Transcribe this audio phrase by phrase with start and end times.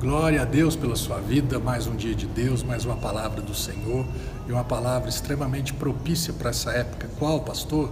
[0.00, 3.52] Glória a Deus pela sua vida, mais um dia de Deus, mais uma palavra do
[3.52, 4.06] Senhor
[4.48, 7.10] e uma palavra extremamente propícia para essa época.
[7.18, 7.90] Qual, pastor?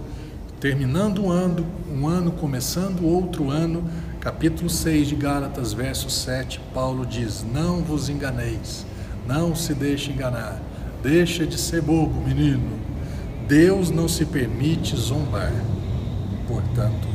[0.57, 3.83] Terminando um ano, um ano começando outro ano,
[4.21, 8.85] capítulo 6 de Gálatas, verso 7, Paulo diz: Não vos enganeis,
[9.27, 10.61] não se deixe enganar,
[11.03, 12.79] deixa de ser bobo, menino.
[13.49, 15.51] Deus não se permite zombar.
[16.47, 17.05] Portanto,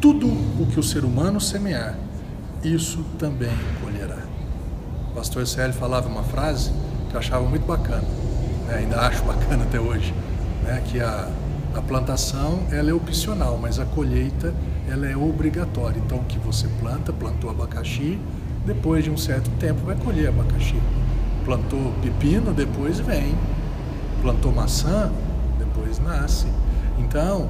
[0.00, 1.98] tudo o que o ser humano semear,
[2.62, 4.18] isso também colherá.
[5.10, 6.70] O pastor Célio falava uma frase
[7.08, 8.04] que eu achava muito bacana,
[8.68, 8.76] né?
[8.78, 10.14] ainda acho bacana até hoje,
[10.62, 10.82] né?
[10.86, 11.28] que a,
[11.74, 14.54] a plantação ela é opcional, mas a colheita
[14.88, 16.00] ela é obrigatória.
[16.04, 18.18] Então, o que você planta, plantou abacaxi,
[18.66, 20.76] depois de um certo tempo vai colher abacaxi.
[21.44, 23.34] Plantou pepino, depois vem.
[24.20, 25.10] Plantou maçã,
[25.58, 26.46] depois nasce.
[26.98, 27.48] Então,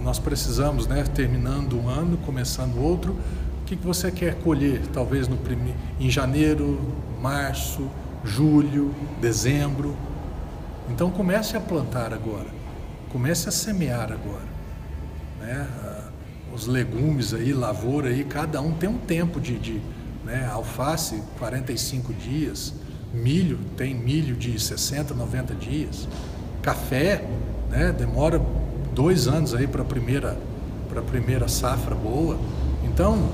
[0.00, 3.16] nós precisamos, né, terminando um ano, começando outro,
[3.66, 4.80] que, que você quer colher?
[4.92, 5.74] Talvez no prime...
[5.98, 6.80] em janeiro,
[7.20, 7.90] março,
[8.24, 9.96] julho, dezembro.
[10.88, 12.46] Então comece a plantar agora,
[13.10, 14.46] comece a semear agora.
[15.40, 15.66] Né?
[16.54, 19.82] Os legumes aí, lavoura aí, cada um tem um tempo de, de
[20.24, 20.48] né?
[20.50, 22.72] alface, 45 dias,
[23.12, 26.08] milho, tem milho de 60, 90 dias,
[26.62, 27.28] café,
[27.68, 27.92] né?
[27.92, 28.40] demora
[28.94, 30.38] dois anos aí para a primeira,
[31.10, 32.38] primeira safra boa.
[32.84, 33.28] Então,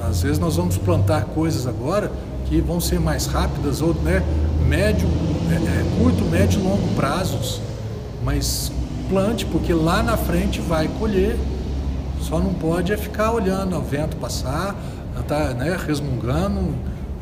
[0.00, 2.10] às vezes nós vamos plantar coisas agora
[2.46, 4.22] que vão ser mais rápidas ou né,
[4.66, 5.08] médio,
[5.50, 7.60] é, é, curto, médio e longo prazos.
[8.24, 8.72] Mas
[9.08, 11.36] plante, porque lá na frente vai colher.
[12.20, 14.74] Só não pode é ficar olhando o vento passar,
[15.26, 16.74] tá né, resmungando,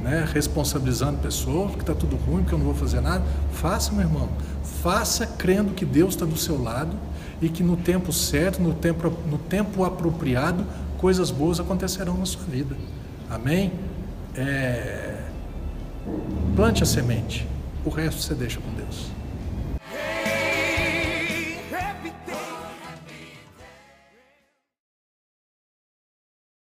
[0.02, 3.22] né, responsabilizando pessoas, que está tudo ruim, que eu não vou fazer nada.
[3.52, 4.28] Faça, meu irmão.
[4.82, 6.96] Faça crendo que Deus está do seu lado
[7.40, 10.64] e que no tempo certo, no tempo, no tempo apropriado,
[10.98, 12.76] coisas boas acontecerão na sua vida.
[13.30, 13.72] Amém?
[14.34, 15.24] É...
[16.54, 17.46] Plante a semente,
[17.84, 19.10] o resto você deixa com Deus.